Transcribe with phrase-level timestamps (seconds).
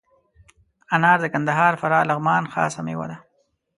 [0.95, 3.17] انار د کندهار، فراه، لغمان خاص میوه ده.